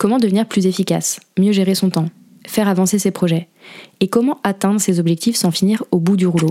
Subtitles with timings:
[0.00, 2.06] Comment devenir plus efficace, mieux gérer son temps,
[2.46, 3.48] faire avancer ses projets
[4.00, 6.48] et comment atteindre ses objectifs sans finir au bout du rouleau?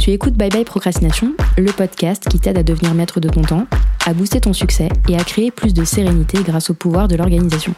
[0.00, 3.68] Tu écoutes Bye Bye Procrastination, le podcast qui t'aide à devenir maître de ton temps,
[4.04, 7.72] à booster ton succès et à créer plus de sérénité grâce au pouvoir de l'organisation.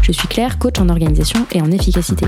[0.00, 2.24] Je suis Claire, coach en organisation et en efficacité.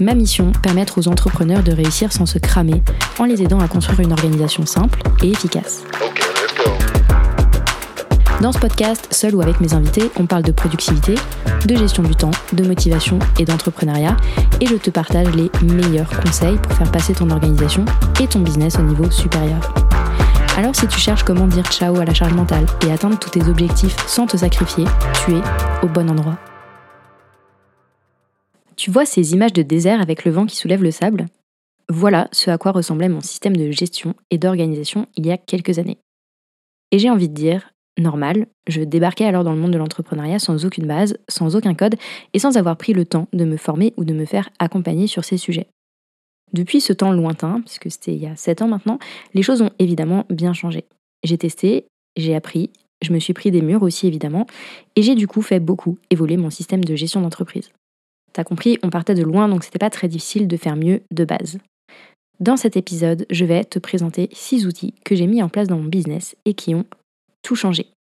[0.00, 2.82] Ma mission, permettre aux entrepreneurs de réussir sans se cramer
[3.18, 5.84] en les aidant à construire une organisation simple et efficace.
[8.42, 11.14] Dans ce podcast, seul ou avec mes invités, on parle de productivité,
[11.64, 14.16] de gestion du temps, de motivation et d'entrepreneuriat,
[14.60, 17.84] et je te partage les meilleurs conseils pour faire passer ton organisation
[18.20, 19.72] et ton business au niveau supérieur.
[20.56, 23.44] Alors si tu cherches comment dire ciao à la charge mentale et atteindre tous tes
[23.48, 24.86] objectifs sans te sacrifier,
[25.24, 25.40] tu es
[25.84, 26.36] au bon endroit.
[28.74, 31.26] Tu vois ces images de désert avec le vent qui soulève le sable?
[31.88, 35.78] Voilà ce à quoi ressemblait mon système de gestion et d'organisation il y a quelques
[35.78, 35.98] années.
[36.90, 40.64] Et j'ai envie de dire, normal, je débarquais alors dans le monde de l'entrepreneuriat sans
[40.64, 41.96] aucune base, sans aucun code
[42.32, 45.24] et sans avoir pris le temps de me former ou de me faire accompagner sur
[45.24, 45.68] ces sujets.
[46.52, 48.98] Depuis ce temps lointain, puisque c'était il y a 7 ans maintenant,
[49.34, 50.84] les choses ont évidemment bien changé.
[51.22, 51.86] J'ai testé,
[52.16, 52.70] j'ai appris,
[53.02, 54.46] je me suis pris des murs aussi évidemment,
[54.96, 57.70] et j'ai du coup fait beaucoup évoluer mon système de gestion d'entreprise.
[58.32, 61.24] T'as compris, on partait de loin donc c'était pas très difficile de faire mieux de
[61.24, 61.58] base.
[62.40, 65.78] Dans cet épisode, je vais te présenter 6 outils que j'ai mis en place dans
[65.78, 66.86] mon business et qui ont
[67.42, 67.92] tout changé.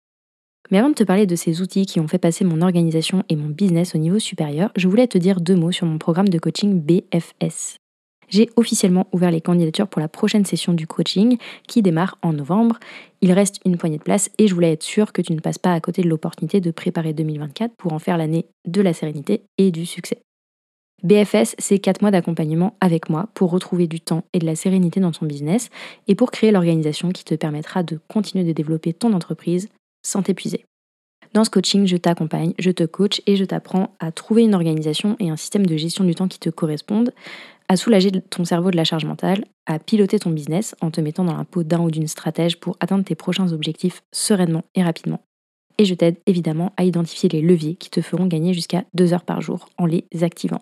[0.70, 3.36] Mais avant de te parler de ces outils qui ont fait passer mon organisation et
[3.36, 6.38] mon business au niveau supérieur, je voulais te dire deux mots sur mon programme de
[6.38, 7.76] coaching BFS.
[8.28, 12.78] J'ai officiellement ouvert les candidatures pour la prochaine session du coaching qui démarre en novembre.
[13.22, 15.58] Il reste une poignée de place et je voulais être sûre que tu ne passes
[15.58, 19.42] pas à côté de l'opportunité de préparer 2024 pour en faire l'année de la sérénité
[19.58, 20.22] et du succès.
[21.02, 25.00] BFS, c'est 4 mois d'accompagnement avec moi pour retrouver du temps et de la sérénité
[25.00, 25.70] dans ton business
[26.08, 29.68] et pour créer l'organisation qui te permettra de continuer de développer ton entreprise
[30.02, 30.64] sans t'épuiser.
[31.32, 35.16] Dans ce coaching, je t'accompagne, je te coach et je t'apprends à trouver une organisation
[35.20, 37.12] et un système de gestion du temps qui te correspondent,
[37.68, 41.24] à soulager ton cerveau de la charge mentale, à piloter ton business en te mettant
[41.24, 45.20] dans la peau d'un ou d'une stratège pour atteindre tes prochains objectifs sereinement et rapidement.
[45.78, 49.24] Et je t'aide évidemment à identifier les leviers qui te feront gagner jusqu'à 2 heures
[49.24, 50.60] par jour en les activant.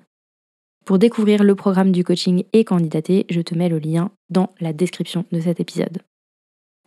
[0.88, 4.72] Pour découvrir le programme du coaching et candidater, je te mets le lien dans la
[4.72, 5.98] description de cet épisode.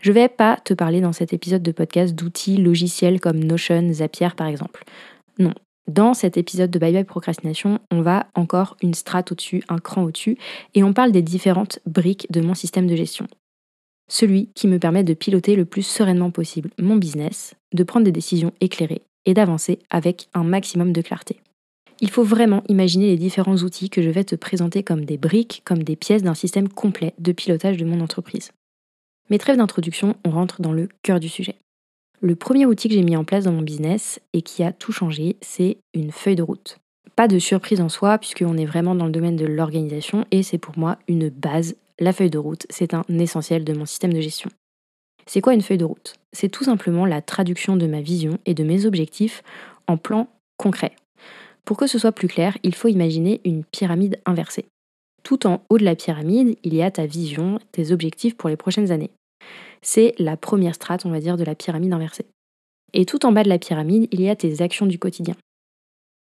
[0.02, 4.30] Je vais pas te parler dans cet épisode de podcast d'outils logiciels comme Notion, Zapier
[4.36, 4.86] par exemple.
[5.38, 5.54] Non.
[5.88, 10.02] Dans cet épisode de Bye Bye Procrastination, on va encore une strate au-dessus, un cran
[10.02, 10.36] au-dessus,
[10.74, 13.28] et on parle des différentes briques de mon système de gestion.
[14.10, 18.12] Celui qui me permet de piloter le plus sereinement possible mon business, de prendre des
[18.12, 21.40] décisions éclairées et d'avancer avec un maximum de clarté.
[22.04, 25.62] Il faut vraiment imaginer les différents outils que je vais te présenter comme des briques,
[25.66, 28.52] comme des pièces d'un système complet de pilotage de mon entreprise.
[29.30, 31.56] Mes trêves d'introduction, on rentre dans le cœur du sujet.
[32.20, 34.92] Le premier outil que j'ai mis en place dans mon business et qui a tout
[34.92, 36.80] changé, c'est une feuille de route.
[37.16, 40.58] Pas de surprise en soi, puisqu'on est vraiment dans le domaine de l'organisation et c'est
[40.58, 41.76] pour moi une base.
[42.00, 44.50] La feuille de route, c'est un essentiel de mon système de gestion.
[45.28, 46.16] C'est quoi une feuille de route?
[46.34, 49.44] C'est tout simplement la traduction de ma vision et de mes objectifs
[49.86, 50.96] en plan concret.
[51.66, 54.66] Pour que ce soit plus clair, il faut imaginer une pyramide inversée.
[55.24, 58.58] Tout en haut de la pyramide, il y a ta vision, tes objectifs pour les
[58.58, 59.12] prochaines années.
[59.82, 62.26] C'est la première strate, on va dire, de la pyramide inversée.
[62.94, 65.36] Et tout en bas de la pyramide, il y a tes actions du quotidien.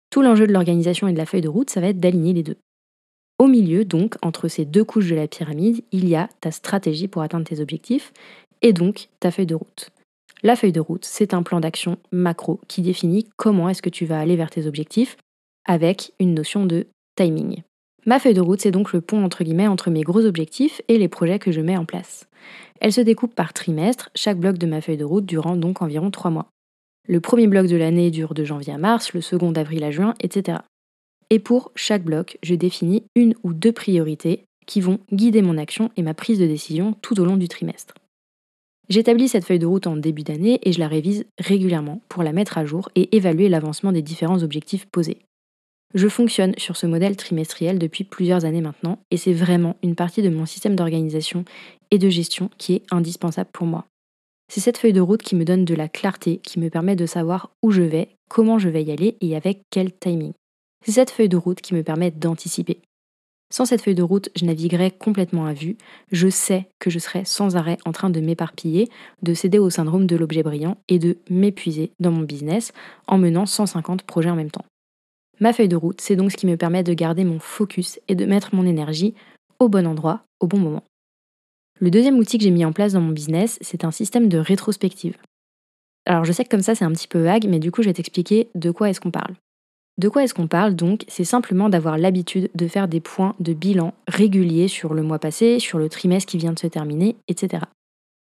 [0.10, 2.44] Tout l'enjeu de l'organisation et de la feuille de route, ça va être d'aligner les
[2.44, 2.58] deux.
[3.40, 7.08] Au milieu, donc, entre ces deux couches de la pyramide, il y a ta stratégie
[7.08, 8.14] pour atteindre tes objectifs
[8.62, 9.90] et donc ta feuille de route.
[10.44, 14.06] La feuille de route, c'est un plan d'action macro qui définit comment est-ce que tu
[14.06, 15.18] vas aller vers tes objectifs
[15.66, 17.64] avec une notion de timing.
[18.06, 20.98] Ma feuille de route, c'est donc le pont entre guillemets entre mes gros objectifs et
[20.98, 22.28] les projets que je mets en place.
[22.80, 26.10] Elle se découpe par trimestre, chaque bloc de ma feuille de route durant donc environ
[26.10, 26.48] trois mois.
[27.08, 30.16] Le premier bloc de l'année dure de janvier à mars, le second d'avril à juin,
[30.20, 30.60] etc.
[31.30, 35.92] Et pour chaque bloc, je définis une ou deux priorités qui vont guider mon action
[35.96, 37.94] et ma prise de décision tout au long du trimestre.
[38.90, 42.34] J'établis cette feuille de route en début d'année et je la révise régulièrement pour la
[42.34, 45.20] mettre à jour et évaluer l'avancement des différents objectifs posés.
[45.94, 50.22] Je fonctionne sur ce modèle trimestriel depuis plusieurs années maintenant et c'est vraiment une partie
[50.22, 51.44] de mon système d'organisation
[51.92, 53.86] et de gestion qui est indispensable pour moi.
[54.48, 57.06] C'est cette feuille de route qui me donne de la clarté, qui me permet de
[57.06, 60.34] savoir où je vais, comment je vais y aller et avec quel timing.
[60.86, 62.80] C'est cette feuille de route qui me permet d'anticiper.
[63.52, 65.78] Sans cette feuille de route, je naviguerais complètement à vue.
[66.12, 68.88] Je sais que je serais sans arrêt en train de m'éparpiller,
[69.24, 72.72] de céder au syndrome de l'objet brillant et de m'épuiser dans mon business
[73.08, 74.66] en menant 150 projets en même temps.
[75.42, 78.14] Ma feuille de route, c'est donc ce qui me permet de garder mon focus et
[78.14, 79.16] de mettre mon énergie
[79.60, 80.84] au bon endroit, au bon moment.
[81.80, 84.38] Le deuxième outil que j'ai mis en place dans mon business, c'est un système de
[84.38, 85.18] rétrospective.
[86.06, 87.88] Alors je sais que comme ça c'est un petit peu vague, mais du coup je
[87.88, 89.34] vais t'expliquer de quoi est-ce qu'on parle.
[89.98, 93.54] De quoi est-ce qu'on parle donc C'est simplement d'avoir l'habitude de faire des points de
[93.54, 97.64] bilan réguliers sur le mois passé, sur le trimestre qui vient de se terminer, etc.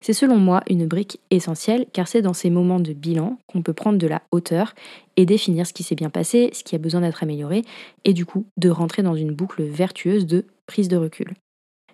[0.04, 3.72] C'est selon moi une brique essentielle car c'est dans ces moments de bilan qu'on peut
[3.72, 4.75] prendre de la hauteur
[5.16, 7.62] et définir ce qui s'est bien passé, ce qui a besoin d'être amélioré
[8.04, 11.34] et du coup de rentrer dans une boucle vertueuse de prise de recul.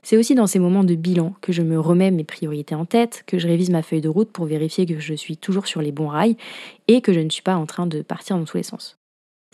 [0.03, 3.23] C'est aussi dans ces moments de bilan que je me remets mes priorités en tête,
[3.27, 5.93] que je révise ma feuille de route pour vérifier que je suis toujours sur les
[5.93, 6.37] bons rails
[6.89, 8.97] et que je ne suis pas en train de partir dans tous les sens.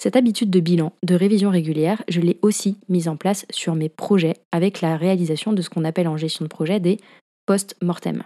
[0.00, 3.88] Cette habitude de bilan, de révision régulière, je l'ai aussi mise en place sur mes
[3.88, 6.98] projets avec la réalisation de ce qu'on appelle en gestion de projet des
[7.46, 8.22] post-mortem.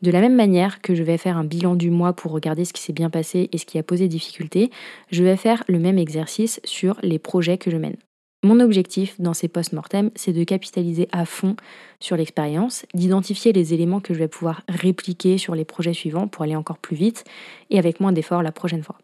[0.00, 2.72] De la même manière que je vais faire un bilan du mois pour regarder ce
[2.72, 4.70] qui s'est bien passé et ce qui a posé difficulté,
[5.10, 7.96] je vais faire le même exercice sur les projets que je mène.
[8.44, 11.56] Mon objectif dans ces post-mortem, c'est de capitaliser à fond
[11.98, 16.44] sur l'expérience, d'identifier les éléments que je vais pouvoir répliquer sur les projets suivants pour
[16.44, 17.24] aller encore plus vite
[17.70, 18.98] et avec moins d'efforts la prochaine fois.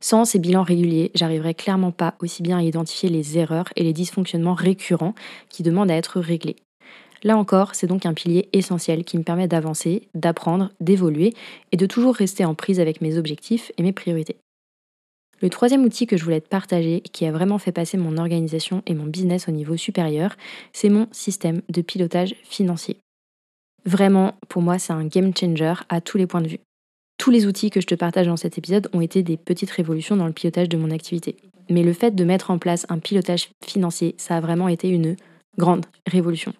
[0.00, 3.92] Sans ces bilans réguliers, j'arriverai clairement pas aussi bien à identifier les erreurs et les
[3.92, 5.14] dysfonctionnements récurrents
[5.50, 6.56] qui demandent à être réglés.
[7.22, 11.34] Là encore, c'est donc un pilier essentiel qui me permet d'avancer, d'apprendre, d'évoluer
[11.72, 14.36] et de toujours rester en prise avec mes objectifs et mes priorités.
[15.40, 18.82] Le troisième outil que je voulais te partager, qui a vraiment fait passer mon organisation
[18.86, 20.36] et mon business au niveau supérieur,
[20.72, 22.98] c'est mon système de pilotage financier.
[23.84, 26.60] Vraiment, pour moi, c'est un game changer à tous les points de vue.
[27.18, 30.16] Tous les outils que je te partage dans cet épisode ont été des petites révolutions
[30.16, 31.36] dans le pilotage de mon activité.
[31.70, 35.16] Mais le fait de mettre en place un pilotage financier, ça a vraiment été une
[35.56, 36.52] grande révolution.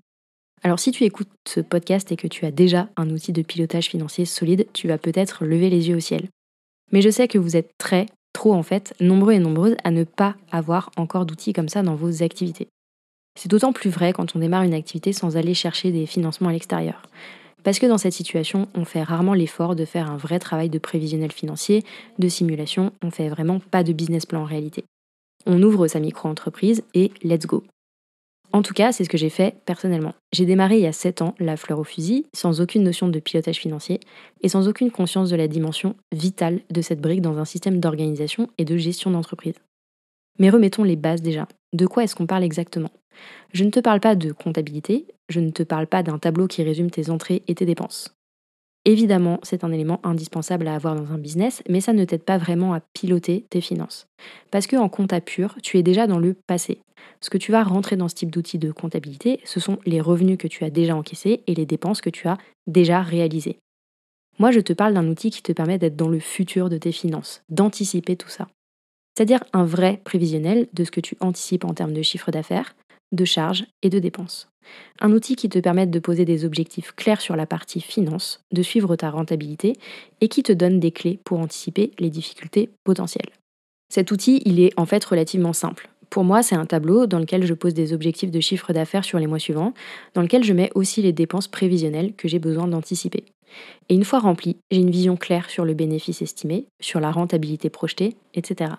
[0.63, 3.87] Alors si tu écoutes ce podcast et que tu as déjà un outil de pilotage
[3.87, 6.29] financier solide, tu vas peut-être lever les yeux au ciel.
[6.93, 10.05] Mais je sais que vous êtes très, trop en fait, nombreux et nombreuses à ne
[10.05, 12.69] pas avoir encore d'outils comme ça dans vos activités.
[13.39, 16.53] C'est d'autant plus vrai quand on démarre une activité sans aller chercher des financements à
[16.53, 17.03] l'extérieur.
[17.63, 20.79] Parce que dans cette situation, on fait rarement l'effort de faire un vrai travail de
[20.79, 21.85] prévisionnel financier,
[22.19, 24.85] de simulation, on fait vraiment pas de business plan en réalité.
[25.47, 27.65] On ouvre sa micro-entreprise et let's go.
[28.53, 30.15] En tout cas, c'est ce que j'ai fait personnellement.
[30.33, 33.21] J'ai démarré il y a 7 ans la fleur au fusil, sans aucune notion de
[33.21, 34.01] pilotage financier
[34.41, 38.49] et sans aucune conscience de la dimension vitale de cette brique dans un système d'organisation
[38.57, 39.57] et de gestion d'entreprise.
[40.39, 41.47] Mais remettons les bases déjà.
[41.75, 42.91] De quoi est-ce qu'on parle exactement?
[43.53, 46.63] Je ne te parle pas de comptabilité, je ne te parle pas d'un tableau qui
[46.63, 48.15] résume tes entrées et tes dépenses.
[48.85, 52.39] Évidemment, c'est un élément indispensable à avoir dans un business, mais ça ne t'aide pas
[52.39, 54.07] vraiment à piloter tes finances.
[54.51, 56.81] Parce qu'en compta pur, tu es déjà dans le passé.
[57.21, 60.39] Ce que tu vas rentrer dans ce type d'outil de comptabilité, ce sont les revenus
[60.39, 63.59] que tu as déjà encaissés et les dépenses que tu as déjà réalisées.
[64.39, 66.93] Moi, je te parle d'un outil qui te permet d'être dans le futur de tes
[66.93, 68.49] finances, d'anticiper tout ça.
[69.17, 72.77] C'est-à-dire un vrai prévisionnel de ce que tu anticipes en termes de chiffre d'affaires,
[73.11, 74.49] de charges et de dépenses.
[75.01, 78.63] Un outil qui te permette de poser des objectifs clairs sur la partie finance, de
[78.63, 79.73] suivre ta rentabilité
[80.21, 83.31] et qui te donne des clés pour anticiper les difficultés potentielles.
[83.89, 85.89] Cet outil, il est en fait relativement simple.
[86.11, 89.19] Pour moi, c'est un tableau dans lequel je pose des objectifs de chiffre d'affaires sur
[89.19, 89.75] les mois suivants,
[90.15, 93.25] dans lequel je mets aussi les dépenses prévisionnelles que j'ai besoin d'anticiper.
[93.89, 97.71] Et une fois rempli, j'ai une vision claire sur le bénéfice estimé, sur la rentabilité
[97.71, 98.73] projetée, etc.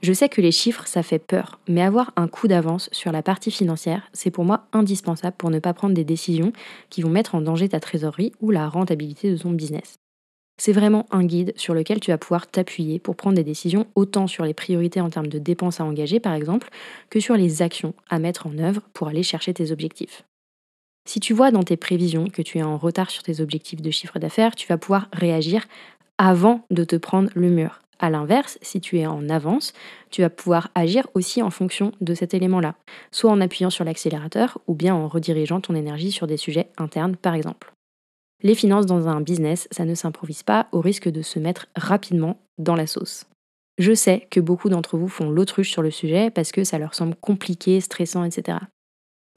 [0.00, 3.22] Je sais que les chiffres, ça fait peur, mais avoir un coup d'avance sur la
[3.22, 6.52] partie financière, c'est pour moi indispensable pour ne pas prendre des décisions
[6.88, 9.98] qui vont mettre en danger ta trésorerie ou la rentabilité de ton business.
[10.60, 14.26] C'est vraiment un guide sur lequel tu vas pouvoir t'appuyer pour prendre des décisions autant
[14.26, 16.68] sur les priorités en termes de dépenses à engager par exemple,
[17.10, 20.24] que sur les actions à mettre en œuvre pour aller chercher tes objectifs.
[21.08, 23.90] Si tu vois dans tes prévisions que tu es en retard sur tes objectifs de
[23.90, 25.64] chiffre d'affaires, tu vas pouvoir réagir
[26.18, 27.80] avant de te prendre le mur.
[28.00, 29.72] A l'inverse, si tu es en avance,
[30.10, 32.74] tu vas pouvoir agir aussi en fonction de cet élément-là,
[33.10, 37.16] soit en appuyant sur l'accélérateur ou bien en redirigeant ton énergie sur des sujets internes
[37.16, 37.72] par exemple.
[38.42, 42.38] Les finances dans un business, ça ne s'improvise pas au risque de se mettre rapidement
[42.58, 43.26] dans la sauce.
[43.78, 46.94] Je sais que beaucoup d'entre vous font l'autruche sur le sujet parce que ça leur
[46.94, 48.58] semble compliqué, stressant, etc.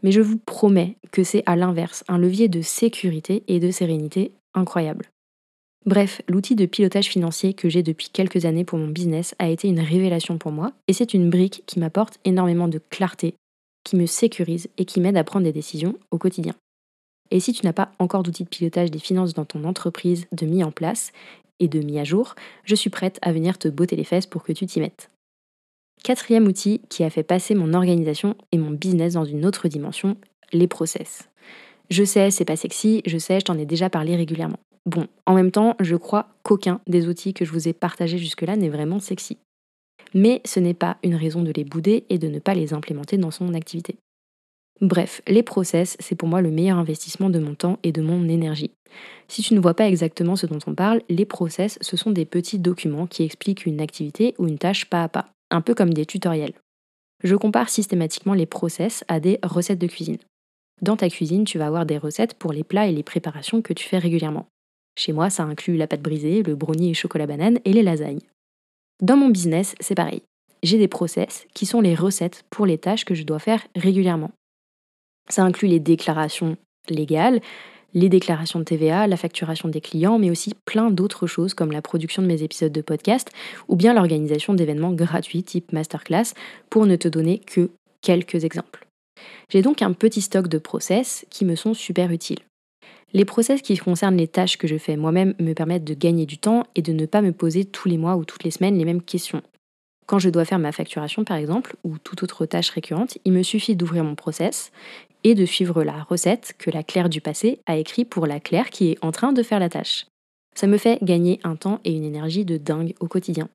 [0.04, 4.34] Mais je vous promets que c'est à l'inverse un levier de sécurité et de sérénité
[4.54, 5.10] incroyable.
[5.86, 9.68] Bref, l'outil de pilotage financier que j'ai depuis quelques années pour mon business a été
[9.68, 13.34] une révélation pour moi et c'est une brique qui m'apporte énormément de clarté,
[13.84, 16.54] qui me sécurise et qui m'aide à prendre des décisions au quotidien.
[17.32, 20.46] Et si tu n'as pas encore d'outil de pilotage des finances dans ton entreprise de
[20.46, 21.12] mis en place
[21.60, 22.36] et de mis à jour,
[22.66, 25.10] je suis prête à venir te botter les fesses pour que tu t'y mettes.
[26.04, 30.18] Quatrième outil qui a fait passer mon organisation et mon business dans une autre dimension,
[30.52, 31.30] les process.
[31.90, 34.60] Je sais, c'est pas sexy, je sais, je t'en ai déjà parlé régulièrement.
[34.86, 38.56] Bon, en même temps, je crois qu'aucun des outils que je vous ai partagés jusque-là
[38.56, 39.38] n'est vraiment sexy.
[40.14, 43.18] Mais ce n'est pas une raison de les bouder et de ne pas les implémenter
[43.18, 43.98] dans son activité.
[44.82, 48.28] Bref, les process, c'est pour moi le meilleur investissement de mon temps et de mon
[48.28, 48.72] énergie.
[49.28, 52.26] Si tu ne vois pas exactement ce dont on parle, les process, ce sont des
[52.26, 55.94] petits documents qui expliquent une activité ou une tâche pas à pas, un peu comme
[55.94, 56.56] des tutoriels.
[57.24, 60.18] Je compare systématiquement les process à des recettes de cuisine.
[60.82, 63.74] Dans ta cuisine, tu vas avoir des recettes pour les plats et les préparations que
[63.74, 64.48] tu fais régulièrement.
[64.98, 68.22] Chez moi, ça inclut la pâte brisée, le brownie et chocolat banane et les lasagnes.
[69.00, 70.24] Dans mon business, c'est pareil.
[70.64, 74.32] J'ai des process qui sont les recettes pour les tâches que je dois faire régulièrement.
[75.32, 76.58] Ça inclut les déclarations
[76.90, 77.40] légales,
[77.94, 81.82] les déclarations de TVA, la facturation des clients, mais aussi plein d'autres choses comme la
[81.82, 83.30] production de mes épisodes de podcast
[83.70, 86.34] ou bien l'organisation d'événements gratuits type masterclass
[86.70, 87.70] pour ne te donner que
[88.02, 88.86] quelques exemples.
[89.50, 92.40] J'ai donc un petit stock de process qui me sont super utiles.
[93.14, 96.38] Les process qui concernent les tâches que je fais moi-même me permettent de gagner du
[96.38, 98.86] temps et de ne pas me poser tous les mois ou toutes les semaines les
[98.86, 99.42] mêmes questions.
[100.08, 103.44] Quand je dois faire ma facturation par exemple, ou toute autre tâche récurrente, il me
[103.44, 104.72] suffit d'ouvrir mon process
[105.24, 108.70] et de suivre la recette que la Claire du passé a écrit pour la Claire
[108.70, 110.06] qui est en train de faire la tâche.
[110.56, 113.50] Ça me fait gagner un temps et une énergie de dingue au quotidien.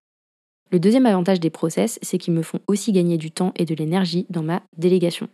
[0.73, 3.75] Le deuxième avantage des process, c'est qu'ils me font aussi gagner du temps et de
[3.75, 5.29] l'énergie dans ma délégation.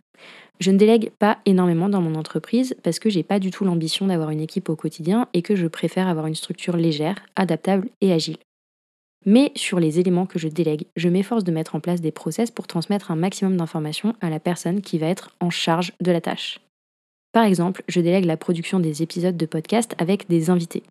[0.59, 4.05] Je ne délègue pas énormément dans mon entreprise parce que j'ai pas du tout l'ambition
[4.07, 8.13] d'avoir une équipe au quotidien et que je préfère avoir une structure légère, adaptable et
[8.13, 8.37] agile.
[9.25, 12.51] Mais sur les éléments que je délègue, je m'efforce de mettre en place des process
[12.51, 16.21] pour transmettre un maximum d'informations à la personne qui va être en charge de la
[16.21, 16.59] tâche.
[17.31, 20.83] Par exemple, je délègue la production des épisodes de podcast avec des invités.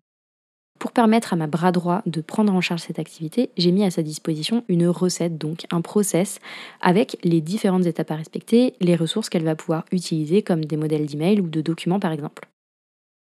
[0.79, 3.91] Pour permettre à ma bras droit de prendre en charge cette activité, j'ai mis à
[3.91, 6.39] sa disposition une recette, donc un process,
[6.81, 11.05] avec les différentes étapes à respecter, les ressources qu'elle va pouvoir utiliser comme des modèles
[11.05, 12.49] d'email ou de documents par exemple.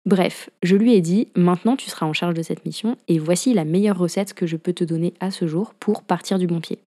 [0.08, 3.52] Bref, je lui ai dit, maintenant tu seras en charge de cette mission et voici
[3.52, 6.62] la meilleure recette que je peux te donner à ce jour pour partir du bon
[6.62, 6.78] pied.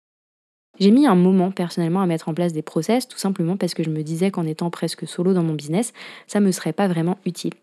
[0.79, 3.83] J'ai mis un moment personnellement à mettre en place des process, tout simplement parce que
[3.83, 5.93] je me disais qu'en étant presque solo dans mon business,
[6.25, 7.53] ça me serait pas vraiment utile.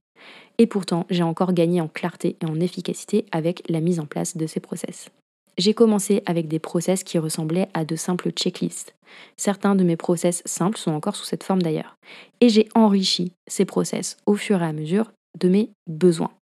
[0.58, 4.36] Et pourtant, j'ai encore gagné en clarté et en efficacité avec la mise en place
[4.36, 5.10] de ces process.
[5.56, 8.94] J'ai commencé avec des process qui ressemblaient à de simples checklists.
[9.36, 11.96] Certains de mes process simples sont encore sous cette forme d'ailleurs.
[12.40, 16.32] Et j'ai enrichi ces process au fur et à mesure de mes besoins.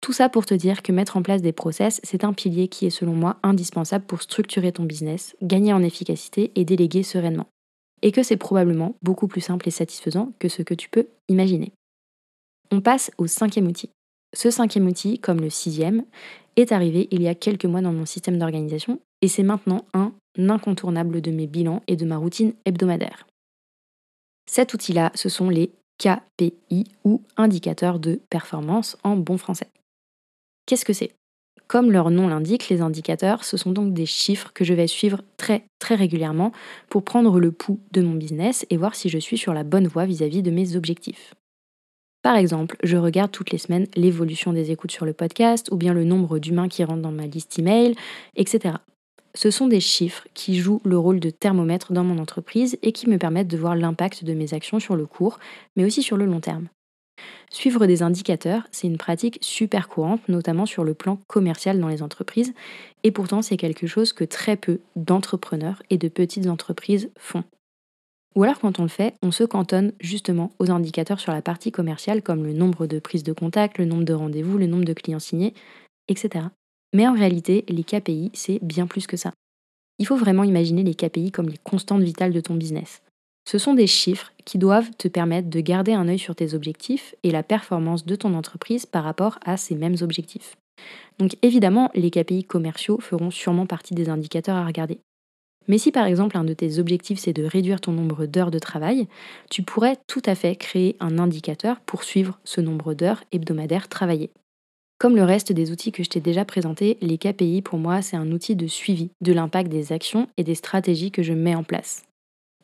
[0.00, 2.86] Tout ça pour te dire que mettre en place des process, c'est un pilier qui
[2.86, 7.48] est selon moi indispensable pour structurer ton business, gagner en efficacité et déléguer sereinement.
[8.02, 11.72] Et que c'est probablement beaucoup plus simple et satisfaisant que ce que tu peux imaginer.
[12.70, 13.90] On passe au cinquième outil.
[14.34, 16.04] Ce cinquième outil, comme le sixième,
[16.56, 20.12] est arrivé il y a quelques mois dans mon système d'organisation et c'est maintenant un
[20.36, 23.26] incontournable de mes bilans et de ma routine hebdomadaire.
[24.48, 29.68] Cet outil-là, ce sont les KPI ou indicateurs de performance en bon français.
[30.66, 31.12] Qu'est-ce que c'est?
[31.68, 35.22] Comme leur nom l'indique, les indicateurs, ce sont donc des chiffres que je vais suivre
[35.36, 36.52] très très régulièrement
[36.88, 39.88] pour prendre le pouls de mon business et voir si je suis sur la bonne
[39.88, 41.34] voie vis-à-vis de mes objectifs.
[42.22, 45.94] Par exemple, je regarde toutes les semaines l'évolution des écoutes sur le podcast ou bien
[45.94, 47.94] le nombre d'humains qui rentrent dans ma liste email,
[48.36, 48.76] etc.
[49.36, 53.06] Ce sont des chiffres qui jouent le rôle de thermomètre dans mon entreprise et qui
[53.06, 55.38] me permettent de voir l'impact de mes actions sur le court,
[55.76, 56.68] mais aussi sur le long terme.
[57.50, 62.02] Suivre des indicateurs, c'est une pratique super courante, notamment sur le plan commercial dans les
[62.02, 62.54] entreprises,
[63.04, 67.44] et pourtant c'est quelque chose que très peu d'entrepreneurs et de petites entreprises font.
[68.36, 71.72] Ou alors quand on le fait, on se cantonne justement aux indicateurs sur la partie
[71.72, 74.92] commerciale comme le nombre de prises de contact, le nombre de rendez-vous, le nombre de
[74.94, 75.52] clients signés,
[76.08, 76.46] etc.
[76.94, 79.32] Mais en réalité, les KPI, c'est bien plus que ça.
[79.98, 83.02] Il faut vraiment imaginer les KPI comme les constantes vitales de ton business.
[83.48, 87.14] Ce sont des chiffres qui doivent te permettre de garder un œil sur tes objectifs
[87.22, 90.56] et la performance de ton entreprise par rapport à ces mêmes objectifs.
[91.18, 94.98] Donc évidemment, les KPI commerciaux feront sûrement partie des indicateurs à regarder.
[95.68, 98.58] Mais si par exemple un de tes objectifs c'est de réduire ton nombre d'heures de
[98.58, 99.08] travail,
[99.50, 104.30] tu pourrais tout à fait créer un indicateur pour suivre ce nombre d'heures hebdomadaires travaillées.
[104.98, 108.16] Comme le reste des outils que je t'ai déjà présentés, les KPI pour moi c'est
[108.16, 111.64] un outil de suivi de l'impact des actions et des stratégies que je mets en
[111.64, 112.04] place.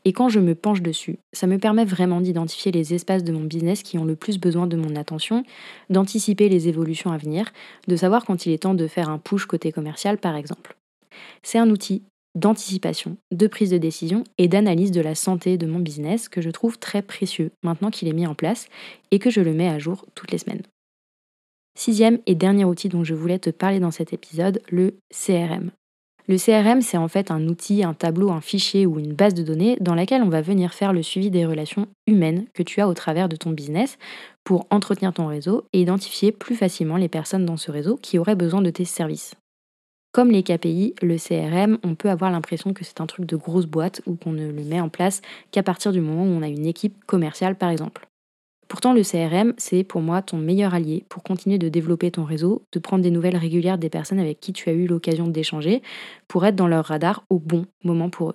[0.07, 3.45] Et quand je me penche dessus, ça me permet vraiment d'identifier les espaces de mon
[3.45, 5.45] business qui ont le plus besoin de mon attention,
[5.91, 7.53] d'anticiper les évolutions à venir,
[7.87, 10.75] de savoir quand il est temps de faire un push côté commercial par exemple.
[11.43, 12.03] C'est un outil
[12.35, 16.49] d'anticipation, de prise de décision et d'analyse de la santé de mon business que je
[16.49, 18.69] trouve très précieux maintenant qu'il est mis en place
[19.11, 20.63] et que je le mets à jour toutes les semaines.
[21.75, 25.71] Sixième et dernier outil dont je voulais te parler dans cet épisode, le CRM.
[26.29, 29.43] Le CRM, c'est en fait un outil, un tableau, un fichier ou une base de
[29.43, 32.89] données dans laquelle on va venir faire le suivi des relations humaines que tu as
[32.89, 33.99] au travers de ton business
[34.45, 38.37] pour entretenir ton réseau et identifier plus facilement les personnes dans ce réseau qui auraient
[38.37, 39.35] besoin de tes services.
[40.13, 43.67] Comme les KPI, le CRM, on peut avoir l'impression que c'est un truc de grosse
[43.67, 46.49] boîte ou qu'on ne le met en place qu'à partir du moment où on a
[46.49, 48.07] une équipe commerciale par exemple.
[48.73, 52.63] Pourtant, le CRM, c'est pour moi ton meilleur allié pour continuer de développer ton réseau,
[52.73, 55.83] de prendre des nouvelles régulières des personnes avec qui tu as eu l'occasion d'échanger,
[56.27, 58.35] pour être dans leur radar au bon moment pour eux.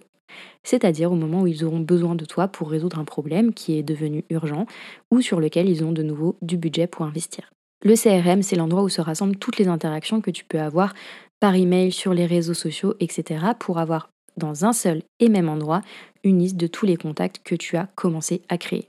[0.61, 3.81] C'est-à-dire au moment où ils auront besoin de toi pour résoudre un problème qui est
[3.81, 4.67] devenu urgent
[5.09, 7.51] ou sur lequel ils ont de nouveau du budget pour investir.
[7.83, 10.93] Le CRM, c'est l'endroit où se rassemblent toutes les interactions que tu peux avoir
[11.39, 13.43] par email, sur les réseaux sociaux, etc.
[13.57, 15.81] pour avoir dans un seul et même endroit
[16.23, 18.87] une liste de tous les contacts que tu as commencé à créer.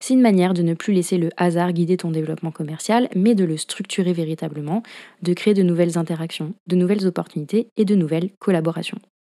[0.00, 3.44] C'est une manière de ne plus laisser le hasard guider ton développement commercial, mais de
[3.44, 4.82] le structurer véritablement,
[5.22, 8.98] de créer de nouvelles interactions, de nouvelles opportunités et de nouvelles collaborations.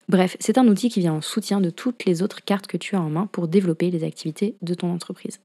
[0.09, 2.95] Bref, c'est un outil qui vient en soutien de toutes les autres cartes que tu
[2.95, 5.39] as en main pour développer les activités de ton entreprise.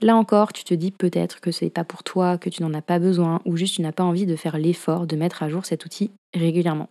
[0.00, 2.74] Là encore, tu te dis peut-être que ce n'est pas pour toi, que tu n'en
[2.74, 5.48] as pas besoin, ou juste tu n'as pas envie de faire l'effort de mettre à
[5.48, 6.88] jour cet outil régulièrement.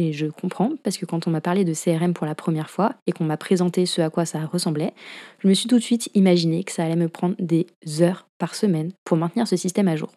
[0.00, 2.94] Et je comprends, parce que quand on m'a parlé de CRM pour la première fois
[3.08, 4.94] et qu'on m'a présenté ce à quoi ça ressemblait,
[5.40, 7.66] je me suis tout de suite imaginé que ça allait me prendre des
[8.00, 10.12] heures par semaine pour maintenir ce système à jour.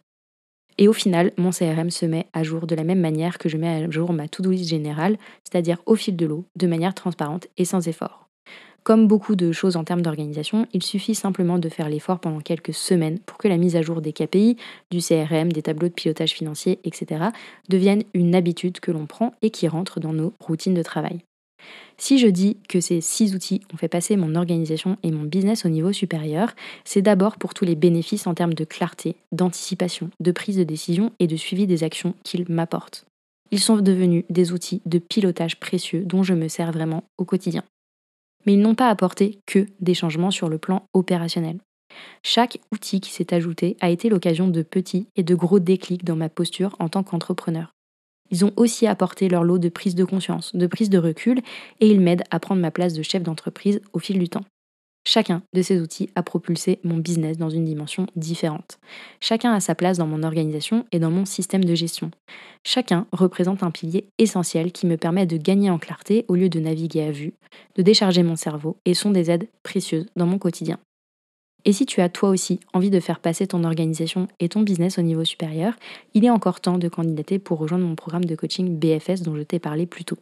[0.78, 3.58] Et au final, mon CRM se met à jour de la même manière que je
[3.58, 7.48] mets à jour ma to-do list générale, c'est-à-dire au fil de l'eau, de manière transparente
[7.58, 8.31] et sans effort.
[8.84, 12.74] Comme beaucoup de choses en termes d'organisation, il suffit simplement de faire l'effort pendant quelques
[12.74, 14.58] semaines pour que la mise à jour des KPI,
[14.90, 17.26] du CRM, des tableaux de pilotage financier, etc.
[17.70, 21.20] devienne une habitude que l'on prend et qui rentre dans nos routines de travail.
[22.00, 25.64] Si je dis que ces six outils ont fait passer mon organisation et mon business
[25.64, 30.32] au niveau supérieur, c'est d'abord pour tous les bénéfices en termes de clarté, d'anticipation, de
[30.32, 33.06] prise de décision et de suivi des actions qu'ils m'apportent.
[33.52, 37.64] Ils sont devenus des outils de pilotage précieux dont je me sers vraiment au quotidien
[38.46, 41.60] mais ils n'ont pas apporté que des changements sur le plan opérationnel.
[42.24, 46.16] Chaque outil qui s'est ajouté a été l'occasion de petits et de gros déclics dans
[46.16, 47.74] ma posture en tant qu'entrepreneur.
[48.32, 51.42] Ils ont aussi apporté leur lot de prise de conscience, de prise de recul,
[51.82, 54.46] et ils m'aident à prendre ma place de chef d'entreprise au fil du temps.
[55.04, 58.80] Chacun de ces outils a propulsé mon business dans une dimension différente.
[59.20, 62.12] Chacun a sa place dans mon organisation et dans mon système de gestion.
[62.64, 66.60] Chacun représente un pilier essentiel qui me permet de gagner en clarté au lieu de
[66.60, 67.34] naviguer à vue,
[67.76, 70.78] de décharger mon cerveau et sont des aides précieuses dans mon quotidien.
[71.66, 74.98] Et si tu as toi aussi envie de faire passer ton organisation et ton business
[74.98, 75.74] au niveau supérieur,
[76.14, 79.44] il est encore temps de candidater pour rejoindre mon programme de coaching BFS dont je
[79.44, 80.18] t'ai parlé plus tôt.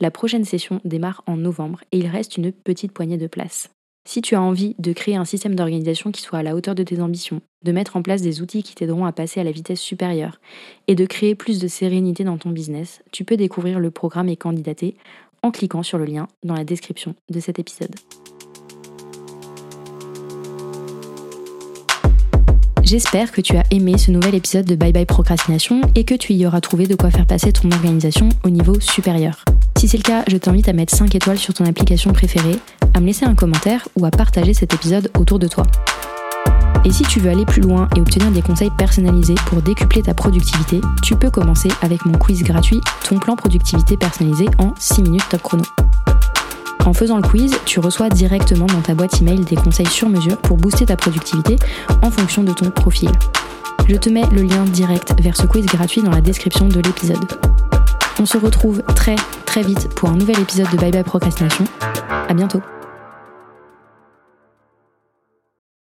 [0.00, 3.70] La prochaine session démarre en novembre et il reste une petite poignée de places.
[4.10, 6.82] Si tu as envie de créer un système d'organisation qui soit à la hauteur de
[6.82, 9.82] tes ambitions, de mettre en place des outils qui t'aideront à passer à la vitesse
[9.82, 10.40] supérieure
[10.86, 14.36] et de créer plus de sérénité dans ton business, tu peux découvrir le programme et
[14.36, 14.96] candidater
[15.42, 17.94] en cliquant sur le lien dans la description de cet épisode.
[22.82, 26.32] J'espère que tu as aimé ce nouvel épisode de Bye Bye Procrastination et que tu
[26.32, 29.44] y auras trouvé de quoi faire passer ton organisation au niveau supérieur.
[29.78, 32.56] Si c'est le cas, je t'invite à mettre 5 étoiles sur ton application préférée,
[32.98, 35.62] à me laisser un commentaire ou à partager cet épisode autour de toi.
[36.84, 40.14] Et si tu veux aller plus loin et obtenir des conseils personnalisés pour décupler ta
[40.14, 45.28] productivité, tu peux commencer avec mon quiz gratuit Ton plan productivité personnalisé en 6 minutes
[45.30, 45.62] top chrono.
[46.86, 50.38] En faisant le quiz, tu reçois directement dans ta boîte email des conseils sur mesure
[50.38, 51.54] pour booster ta productivité
[52.02, 53.10] en fonction de ton profil.
[53.88, 57.24] Je te mets le lien direct vers ce quiz gratuit dans la description de l'épisode.
[58.18, 59.14] On se retrouve très
[59.46, 61.64] très vite pour un nouvel épisode de Bye Bye Procrastination.
[62.28, 62.60] À bientôt.